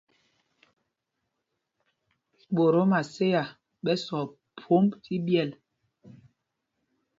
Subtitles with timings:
[2.55, 3.43] Ɓot o Maséa
[3.83, 4.23] ɓɛ sɔɔ
[4.61, 5.49] phwómb tí ɓyɛ́l.